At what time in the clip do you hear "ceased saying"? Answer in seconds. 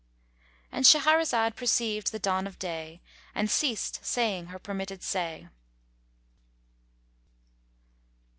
3.51-4.47